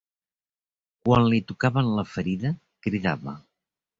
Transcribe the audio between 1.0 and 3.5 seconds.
Quan li tocaven la ferida, cridava.